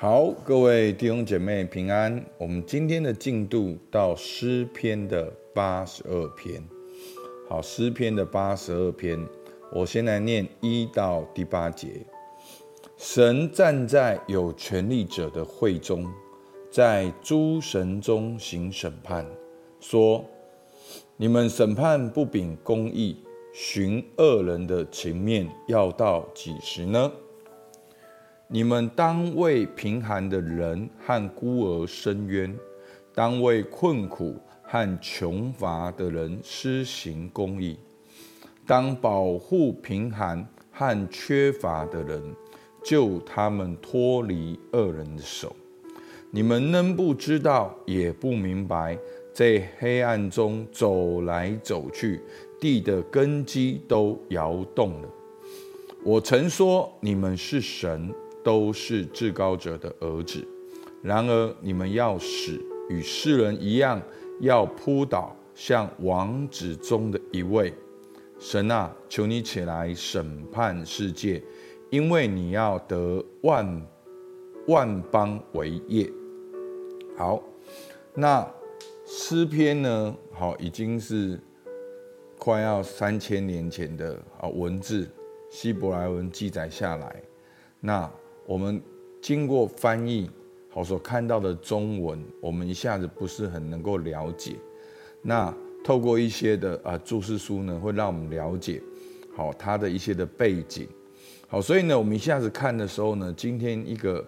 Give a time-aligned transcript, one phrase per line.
[0.00, 2.24] 好，各位弟兄姐妹平安。
[2.38, 6.62] 我们今天的进度到诗篇的八十二篇。
[7.48, 9.18] 好，诗篇的八十二篇，
[9.72, 12.06] 我先来念一到第八节。
[12.96, 16.06] 神站在有权力者的会中，
[16.70, 19.26] 在诸神中行审判，
[19.80, 20.24] 说：
[21.16, 23.16] 你们审判不秉公义，
[23.52, 27.10] 寻恶人的情面，要到几时呢？
[28.50, 32.56] 你们当为贫寒的人和孤儿伸冤，
[33.14, 37.78] 当为困苦和穷乏的人施行公义，
[38.66, 42.22] 当保护贫寒和缺乏的人，
[42.82, 45.54] 救他们脱离恶人的手。
[46.30, 48.98] 你们能不知道，也不明白，
[49.34, 52.22] 在黑暗中走来走去，
[52.58, 55.08] 地的根基都摇动了。
[56.02, 58.10] 我曾说，你们是神。
[58.44, 60.46] 都是至高者的儿子，
[61.02, 64.00] 然而你们要死，与世人一样，
[64.40, 67.74] 要扑倒像王子中的一位。
[68.38, 71.42] 神啊，求你起来审判世界，
[71.90, 73.86] 因为你要得万
[74.68, 76.10] 万邦为业。
[77.16, 77.42] 好，
[78.14, 78.48] 那
[79.04, 80.16] 诗篇呢？
[80.32, 81.38] 好，已经是
[82.38, 85.06] 快要三千年前的啊文字，
[85.50, 87.22] 希伯来文记载下来，
[87.80, 88.10] 那。
[88.48, 88.80] 我们
[89.20, 90.30] 经过翻译，
[90.70, 94.56] 好所看到的中文，我们一下子不是很能够了解。
[95.20, 98.80] 那透过一些的啊注释书呢，会让我们了解
[99.36, 100.88] 好它的一些的背景。
[101.46, 104.26] 好，所以呢，我们一下子看的时候呢，今天一个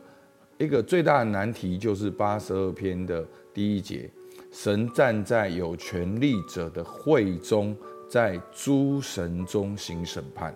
[0.58, 4.10] 一个最大的难题就是八十二篇的第一节：
[4.52, 7.74] 神站在有权力者的会中，
[8.06, 10.54] 在诸神中行审判。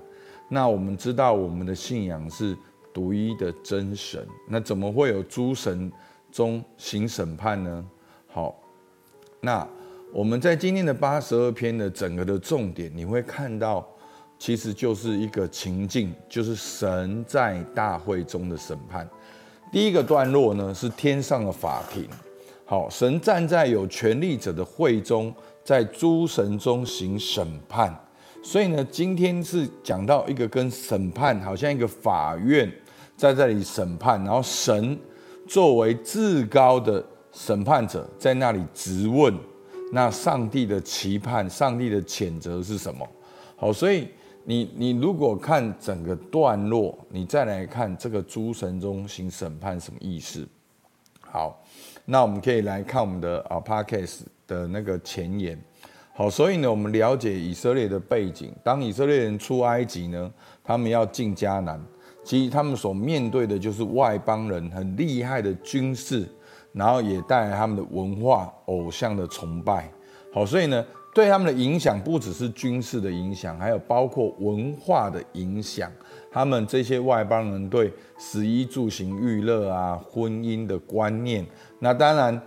[0.51, 2.55] 那我们知道，我们的信仰是。
[2.95, 5.91] 独一的真神，那怎么会有诸神
[6.31, 7.85] 中行审判呢？
[8.29, 8.57] 好，
[9.41, 9.67] 那
[10.13, 13.85] 我们在今天的八十二篇的整个的重点，你会看到，
[14.39, 19.09] 其实就是一个情境，就是神在大会中的审判。
[19.73, 22.09] 第一个段落呢，是天上的法庭。
[22.65, 25.35] 好，神站在有权力者的会中，
[25.65, 27.93] 在诸神中行审判。
[28.41, 32.73] 所以呢，今天是讲到一个跟审判，好像一个法院。
[33.17, 34.99] 在这里审判，然后神
[35.47, 39.35] 作为至高的审判者，在那里质问。
[39.93, 43.07] 那上帝的期盼，上帝的谴责是什么？
[43.57, 44.09] 好，所以
[44.43, 50.45] 你你如果看整个段落，你再来看这个诸神中行审判什么意思？
[51.21, 51.63] 好，
[52.05, 55.57] 那我们可以来看我们的啊 Podcast 的那个前言。
[56.13, 58.53] 好，所以呢，我们了解以色列的背景。
[58.65, 60.33] 当以色列人出埃及呢，
[60.65, 61.81] 他们要进迦南。
[62.25, 66.27] 其实他们所面对的就是外邦人很厉害的军事，
[66.73, 69.91] 然后也带来他们的文化偶像的崇拜。
[70.33, 70.83] 好，所以呢，
[71.15, 75.93] 对他们的影响不只是军事的影响，还有包括文化的影响。
[76.33, 81.47] 他们这些外邦人对食衣住行娱乐啊、婚姻的观念，
[81.79, 82.41] 那当然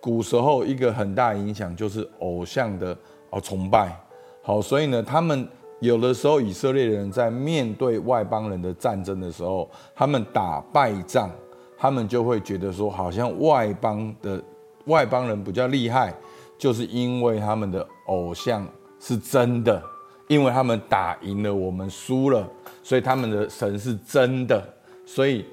[0.00, 2.94] 古时候一个很大影响就是偶像的
[3.30, 3.96] 哦崇拜。
[4.42, 5.48] 好，所以呢，他们。
[5.80, 11.30] 有的时候，以色列人在面对外邦人的战争的时候，他们打败仗，
[11.78, 14.42] 他们就会觉得说，好像外邦的
[14.84, 16.14] 外邦人比较厉害，
[16.58, 18.66] 就是因为他们的偶像
[18.98, 19.82] 是真的，
[20.28, 22.46] 因为他们打赢了，我们输了，
[22.82, 24.62] 所以他们的神是真的，
[25.06, 25.46] 所以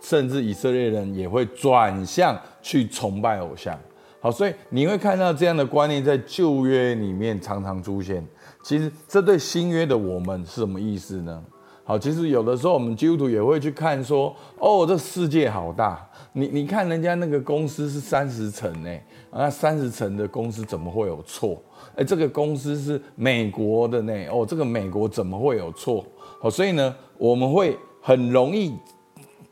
[0.00, 3.78] 甚至以色列人也会转向去崇拜偶像。
[4.24, 8.26] 好，所以你会看到这样的观念在旧约里面常常出现。
[8.62, 11.44] 其实这对新约的我们是什么意思呢？
[11.84, 18.90] 好，其实有的时候我们基督徒也会去看说，哦，这世界好大，你你看人家那个公司是三十层呢，
[19.30, 21.62] 啊，三十层的公司怎么会有错？
[21.94, 26.02] 哎，这个公司是美国的呢，哦，这个美国怎么会有错？
[26.40, 28.74] 好，所以呢，我们会很容易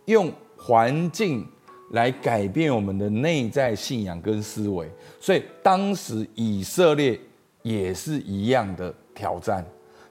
[0.07, 1.47] 用环境
[1.93, 4.87] 来改变我们的内在信仰跟思维，
[5.19, 7.19] 所以当时以色列
[7.63, 8.95] 也是一样的。
[9.15, 9.63] 挑战，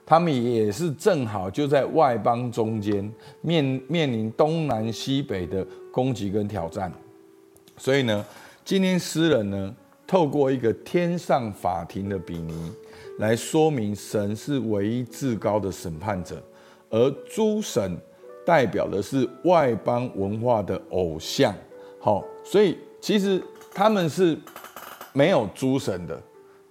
[0.06, 6.90] 他们也是正好就在外邦中间面面临东南西北的攻击跟挑战，
[7.76, 8.24] 所以呢，
[8.64, 9.74] 今天诗人呢
[10.06, 12.70] 透过一个天上法庭的比拟
[13.18, 16.40] 来说明神是唯一至高的审判者，
[16.88, 17.98] 而诸神
[18.46, 21.52] 代表的是外邦文化的偶像。
[22.04, 23.40] 好，所以其实
[23.72, 24.36] 他们是
[25.12, 26.20] 没有诸神的。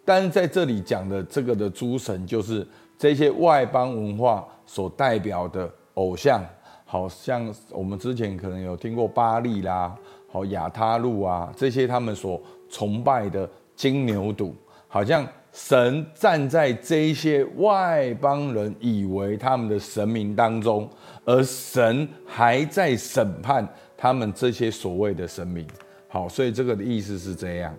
[0.03, 2.67] 但是在这里讲的这个的诸神，就是
[2.97, 6.43] 这些外邦文化所代表的偶像。
[6.83, 9.95] 好像我们之前可能有听过巴利啦，
[10.29, 12.37] 好亚他路啊这些他们所
[12.69, 14.51] 崇拜的金牛犊，
[14.89, 20.89] 好像神站在这些外邦人以为他们的神明当中，
[21.25, 23.67] 而神还在审判
[23.97, 25.67] 他们这些所谓的神明。
[26.07, 27.75] 好，所以这个的意思是这样。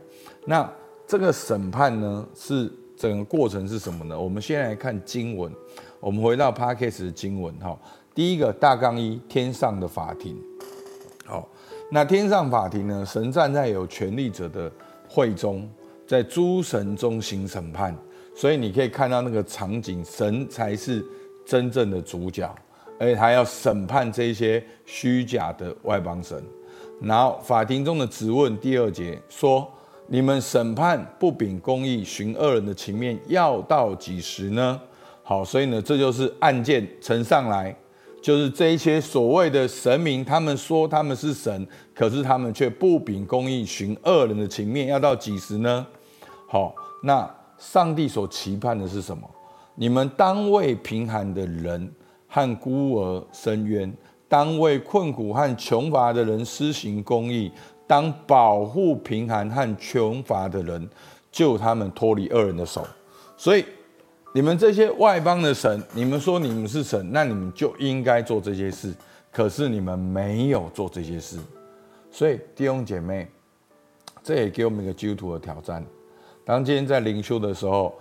[0.46, 0.70] 那
[1.06, 4.18] 这个审判呢，是整个过程是什么呢？
[4.18, 5.52] 我们先来看经文。
[5.98, 7.78] 我们回到 Podcast 的经文哈。
[8.14, 10.36] 第一个大纲一，天上的法庭。
[11.24, 11.48] 好，
[11.90, 14.70] 那天上法庭呢，神站在有权力者的
[15.08, 15.68] 会中，
[16.06, 17.96] 在诸神中行审判。
[18.34, 21.04] 所以你可以看到那个场景，神才是
[21.44, 22.50] 真正的主角，
[22.98, 26.42] 而且他要审判这些虚假的外邦神。
[27.00, 29.70] 然后法庭中的质问，第二节说
[30.08, 34.80] ：“你们审判不秉公义，寻恶人的情面，要到几时呢？”
[35.22, 37.76] 好，所以呢，这就是案件呈上来，
[38.22, 45.84] 就是这一些所谓的神明，他们说他们是神，可是他们却不秉公义，寻恶人的情面，要到几时呢？
[46.46, 47.28] 好，那
[47.58, 49.28] 上帝所期盼的是什么？
[49.74, 51.92] 你们当为贫寒的人
[52.28, 53.92] 和孤儿伸冤。
[54.28, 57.52] 当为困苦和穷乏的人施行公义，
[57.86, 60.88] 当保护贫寒和穷乏的人，
[61.30, 62.82] 救他们脱离恶人的手。
[63.36, 63.62] 所以，
[64.34, 68.92] 你们这些外邦的神，你们说你们是神，那你们就应该做这些事。
[69.30, 71.38] 可是你们没有做这些事，
[72.10, 73.26] 所以弟兄姐妹，
[74.22, 75.82] 这也给我们一个基督徒的挑战。
[76.44, 77.94] 当今天在灵修的时候，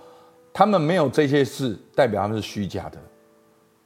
[0.52, 2.98] 他们没有这些事，代表他们是虚假的。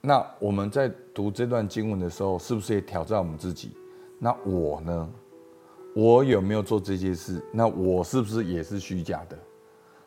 [0.02, 3.72] 那我们在读这段经文的时候，是不是也挑战我们自己？
[4.18, 5.10] 那我呢？
[5.96, 7.44] 我有没有做这些事？
[7.54, 9.38] 那我是不是也是虚假的？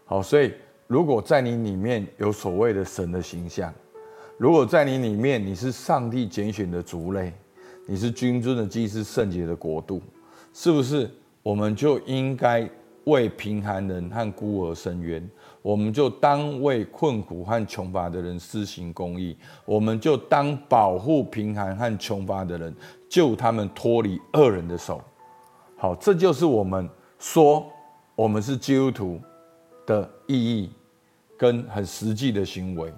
[0.04, 0.52] 好，所以
[0.88, 3.70] 如果在你里面有所谓的神的形象，
[4.38, 7.30] 如果在你里面你是上帝拣选的族类，
[7.86, 10.00] 你是君尊的祭司、圣洁的国度，
[10.54, 11.10] 是不是
[11.42, 12.66] 我们就应该
[13.04, 15.28] 为贫寒人和孤儿伸冤？
[15.60, 19.36] 我们就当为困苦和穷乏的人施行公义，
[19.66, 22.74] 我们就当保护贫寒和穷乏的人，
[23.10, 25.02] 救他们脱离恶人的手。
[25.76, 26.88] 好，这就是我们
[27.18, 27.66] 说
[28.14, 29.20] 我们是基督徒
[29.86, 30.70] 的意义
[31.38, 32.92] 跟很实际的行为。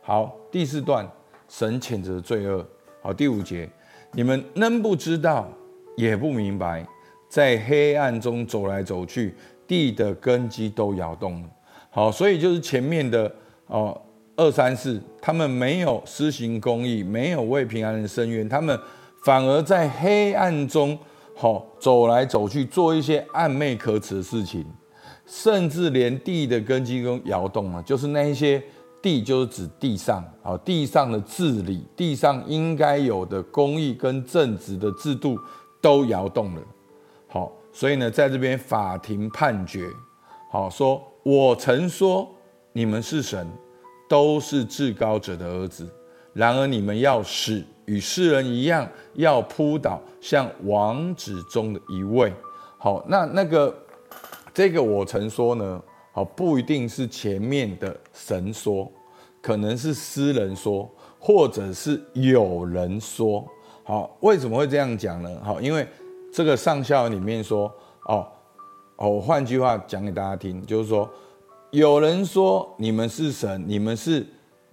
[0.00, 1.06] 好，第四段，
[1.48, 2.66] 神谴责罪恶。
[3.02, 3.68] 好，第五节，
[4.12, 5.48] 你们能不知道，
[5.96, 6.86] 也不明白，
[7.28, 9.34] 在黑暗中走来走去，
[9.66, 11.48] 地的根基都摇动了。
[11.90, 13.30] 好，所以就是前面的
[13.66, 14.00] 哦，
[14.36, 18.78] 二三四，他们没有施行公义，没有为平安人伸冤，他们
[19.24, 20.98] 反而在黑暗中，
[21.34, 24.64] 好走来走去，做一些暧昧可耻的事情，
[25.30, 28.60] 甚至连地的根基都摇动了，就是那一些
[29.00, 35.38] 地，就是指地上，好地上的治理，地上应该有的公义跟正直的制度
[35.80, 36.62] 都摇动了。
[37.28, 39.88] 好，所以呢，在这边法庭判决，
[40.50, 41.00] 好说。
[41.22, 42.28] 我曾说
[42.72, 43.46] 你们是神，
[44.08, 45.88] 都是至高者的儿子。
[46.32, 52.32] 然而你们要死，与世人一样，要扑倒，像王子中的一位。
[52.78, 53.72] 好，那那个
[54.52, 55.82] 这个我曾说呢？
[56.12, 58.90] 好，不一定是前面的神说，
[59.40, 63.46] 可能是诗人说，或者是有人说。
[63.84, 65.30] 好，为什么会这样讲呢？
[65.42, 65.86] 好，因为
[66.32, 67.72] 这个上下里面说
[68.06, 68.26] 哦。
[68.96, 71.08] 哦，换句话讲给大家听，就是说，
[71.70, 74.26] 有人说你们是神，你们是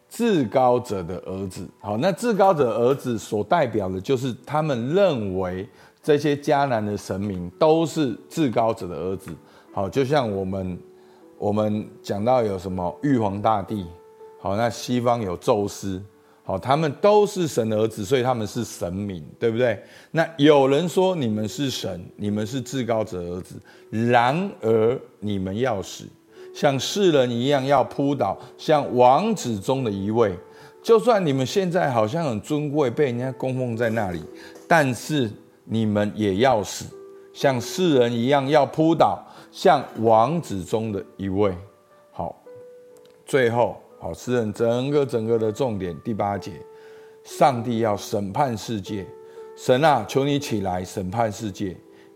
[0.10, 1.66] 至高者的儿子。
[1.80, 5.66] 好，那至高者儿子所代表的就是他们认为
[6.04, 9.32] 这些迦南的神明都是至高者的儿子。
[9.78, 10.80] 好，就像我们
[11.38, 13.86] 我们讲到有什么玉皇大帝，
[14.42, 16.02] 好，那西方有宙斯。
[16.44, 19.80] 好，他们都是神的儿子，所以他们是神明，对不对？
[20.10, 23.54] 那有人说你们是神，你们是至高者儿子，
[23.92, 26.06] 然而你们要死，
[26.56, 30.36] 像世人一样要扑倒，像王子中的一位。
[30.82, 34.24] 就算你们现在好像很尊贵，被人家供奉在那里，
[34.68, 35.30] 但是
[35.66, 36.86] 你们也要死，
[37.32, 39.24] 像世人一样要扑倒，
[39.58, 41.52] 像王子中的一位。
[42.12, 42.40] 好，
[43.26, 43.76] 最后。
[44.00, 46.62] 好，诗人整个整个的重点，第八节，
[47.24, 49.04] 上帝要审判世界，
[49.56, 51.76] 神啊，求你起来审判世界，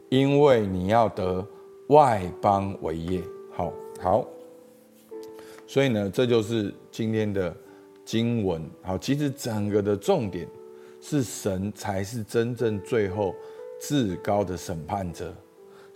[0.09, 1.43] 因为你要得
[1.87, 3.23] 外邦为业。
[3.51, 4.23] 好，好，
[5.65, 7.51] 所以呢，这就是今天的
[8.05, 8.61] 经文。
[8.83, 10.47] 好，其实整个的重点
[11.01, 13.33] 是神才是真正最后
[13.81, 15.33] 至高的审判者，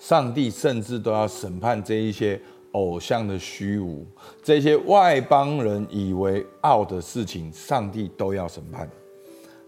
[0.08, 2.40] 上帝甚至都要审判这一些。
[2.72, 4.06] 偶像的虚无，
[4.44, 8.86] 这些外邦人以为傲的事情，上帝都要审判。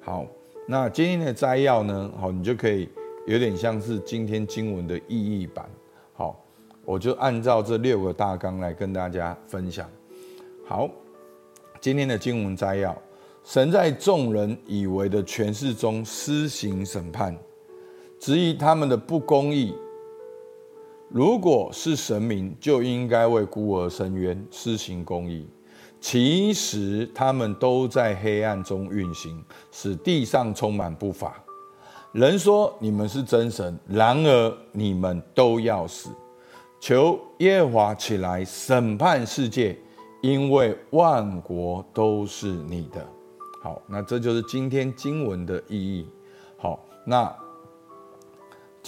[0.01, 0.25] 好，
[0.67, 2.89] 那今天的摘要呢，好，你就可以
[3.25, 5.69] 有点像是今天经文的意义版。
[6.15, 6.43] 好，
[6.83, 9.89] 我就按照这六个大纲来跟大家分享。
[10.65, 10.89] 好，
[11.79, 12.93] 今天的经文摘要：
[13.41, 17.33] 神在众人以为的权势中施行审判，
[18.19, 19.73] 质疑他们的不公义。
[21.09, 25.47] 如果是神明，就应该为孤儿伸冤，施行公义。
[26.01, 31.41] 其实他们都在黑暗中运行，使地上充满不法。
[32.11, 36.09] 人说你们是真神，然而你们都要死。
[36.79, 39.77] 求耶和华起来审判世界，
[40.21, 43.03] 因为万国都是你的。
[43.63, 46.05] 好，那这就是今天经文的意义。
[46.57, 47.33] 好，那。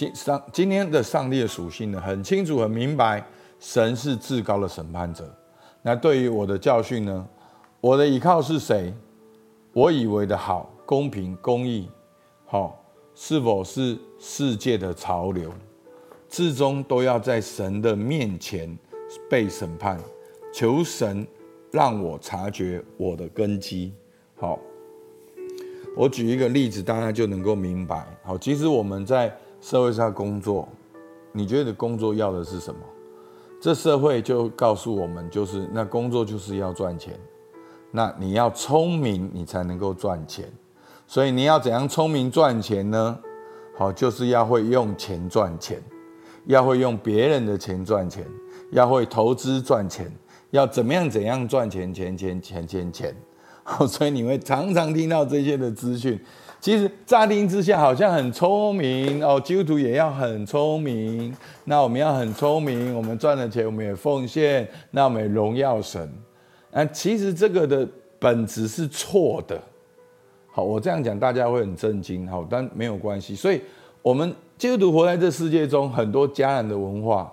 [0.00, 3.22] 今上今天的上帝的属性呢，很清楚很明白，
[3.58, 5.30] 神是至高的审判者。
[5.82, 7.28] 那对于我的教训呢，
[7.82, 8.94] 我的依靠是谁？
[9.74, 11.86] 我以为的好、公平、公义，
[12.46, 12.82] 好，
[13.14, 15.52] 是否是世界的潮流？
[16.30, 18.74] 至终都要在神的面前
[19.28, 20.00] 被审判。
[20.50, 21.26] 求神
[21.70, 23.92] 让我察觉我的根基。
[24.36, 24.58] 好，
[25.94, 28.06] 我举一个例子，大家就能够明白。
[28.22, 29.30] 好，其实我们在。
[29.60, 30.68] 社会上工作，
[31.32, 32.80] 你觉得工作要的是什么？
[33.60, 37.18] 这社会就告诉我们，就是那工作就是要赚钱。
[37.90, 40.50] 那你要聪明，你才能够赚钱。
[41.06, 43.18] 所以你要怎样聪明赚钱呢？
[43.76, 45.82] 好，就是要会用钱赚钱，
[46.46, 48.26] 要会用别人的钱赚钱，
[48.70, 50.10] 要会投资赚钱，
[50.50, 53.14] 要怎么样怎样赚钱，钱钱钱钱钱。
[53.62, 56.18] 好，所以你会常常听到这些的资讯。
[56.60, 61.34] 其实乍听之下好像很聪明哦，基督徒也要很聪明。
[61.64, 66.06] 那我们要很聪明，我们赚了钱，我们也奉献，那我们也荣耀神。
[66.70, 67.88] 那，其实这个的
[68.18, 69.58] 本质是错的。
[70.52, 72.28] 好，我这样讲大家会很震惊。
[72.28, 73.34] 好，但没有关系。
[73.34, 73.62] 所以，
[74.02, 77.32] 我们基督徒活在这世界中，很多迦南的文化。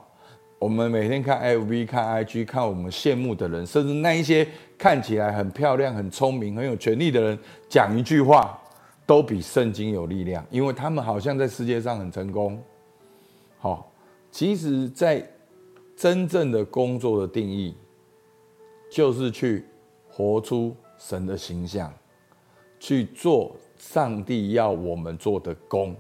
[0.57, 8.57] 我们每天看 FB、看 IG，看我们羡慕的人，甚至那一些看起来很漂亮、很聪明、很有权力的人，讲一句话。
[9.08, 12.62] 都比圣经有力量，因为他们好像在世界上很成功。
[13.58, 13.90] 好，
[14.30, 15.26] 其实，在
[15.96, 17.74] 真正的工作的定义，
[18.92, 19.66] 就是去
[20.10, 21.92] 活出神的形象，
[22.80, 25.96] 去做上帝要我们做的工，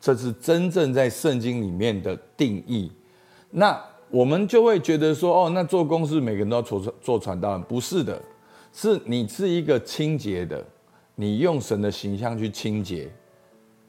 [0.00, 2.90] 这是真正在圣经里面的定义。
[3.50, 8.22] 那我们就会觉得说，哦，那做工是每个人都要做做传道人，不是的，
[8.72, 10.64] 是你是一个清洁的。
[11.18, 13.10] 你用神的形象去清洁，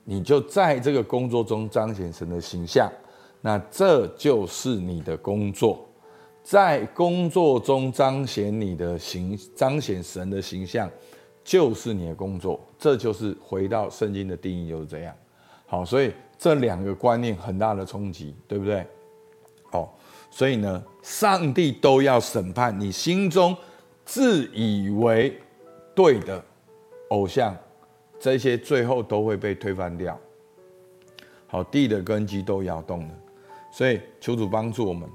[0.05, 2.89] 你就在这个工作中彰显神的形象，
[3.41, 5.85] 那这就是你的工作，
[6.41, 10.89] 在工作中彰显你的形，彰显神的形象，
[11.43, 15.13] 就是你的工作，这就是回到圣经的定义就是这样。
[15.65, 18.87] 好，所以这两个观念很大的冲击，对不对？
[19.69, 19.93] 好，
[20.31, 23.53] 所以呢，上帝都要审判你心中
[24.05, 25.37] 自以为
[25.93, 26.41] 对的。
[27.09, 27.55] 偶像，
[28.19, 30.17] 这些最后都会被推翻掉。
[31.47, 33.13] 好，地的根基都摇动了，
[33.71, 35.07] 所以求主帮助我们。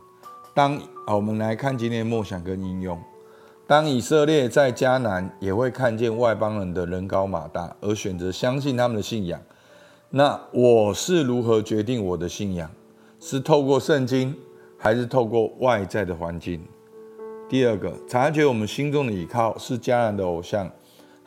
[0.55, 2.99] 当我们来看今天的梦想跟应用，
[3.67, 9.41] 当以色列在迦南也会看见外邦人的人高马大，而选择相信他们的信仰。
[10.11, 12.71] 那我是如何决定我的信仰？
[13.19, 14.37] 是透过圣经，
[14.77, 16.63] 还是透过外在的环境？
[17.49, 20.71] 第二个，察觉我们心中的依靠是迦南的偶像。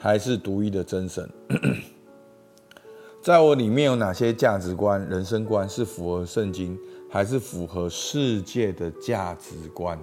[0.05, 1.27] 还是独一的真神，
[3.23, 6.77] 在我里面有哪些价值观、人生观是符合圣经，
[7.09, 9.97] 还是符合世界的价值观？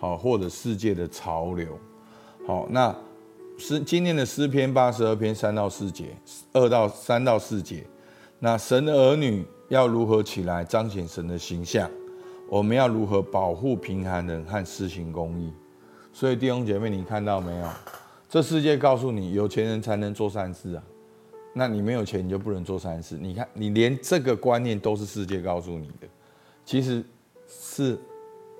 [0.00, 1.78] 好，或者世界的潮流？
[2.46, 2.96] 好，那
[3.58, 6.16] 诗今天的诗篇八十二篇三到四节，
[6.54, 7.84] 二到三到四节，
[8.38, 11.90] 那神的儿女要如何起来彰显神的形象？
[12.48, 15.52] 我们要如何保护贫寒人和施行公义？
[16.14, 17.68] 所以弟兄姐妹，你看到没有？
[18.34, 20.82] 这世界告诉你，有钱人才能做善事啊，
[21.52, 23.16] 那你没有钱，你就不能做善事。
[23.16, 26.08] 你看，你连这个观念都是世界告诉你的，
[26.64, 27.00] 其实
[27.46, 27.96] 是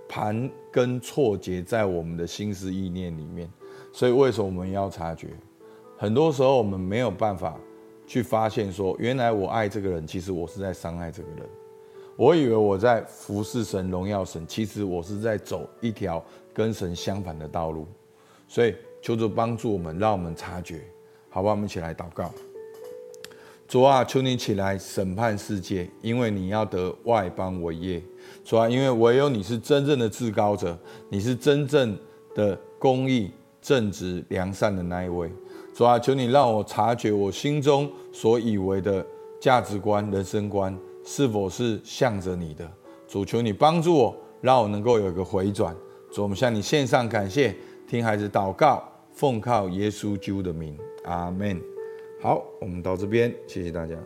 [0.08, 3.50] 盘根错节在我们的心思意念里面。
[3.92, 5.30] 所以，为什么我们要察觉？
[5.98, 7.58] 很多时候我们没有办法
[8.06, 11.40] 去发现，说原来我爱这个人，其实我是在伤害这个人。
[12.14, 17.88] 我以为我在服侍神、荣耀神，其实我是在走一条跟神相反的道路。
[18.46, 18.72] 所以。
[19.04, 20.80] 求主帮助我们，让我们察觉。
[21.28, 22.32] 好吧，我们一起来祷告。
[23.68, 28.02] 主啊，求你起来审判世界，因为你要得外邦伟业。
[28.46, 30.78] 主啊，因为唯有你是真正的至高者，
[31.10, 31.94] 你是真正
[32.34, 33.30] 的公益、
[33.60, 35.30] 正直、良善的那一位。
[35.74, 39.04] 主啊，求你让我察觉我心中所以为的
[39.38, 42.66] 价值观、人生观是否是向着你的。
[43.06, 45.76] 主，求你帮助我，让我能够有一个回转。
[46.10, 47.54] 主，我们向你献上感谢，
[47.86, 48.82] 听孩子祷告。
[49.14, 51.60] 奉靠耶稣基督的名，阿门。
[52.20, 53.96] 好，我们到这边，谢谢大家。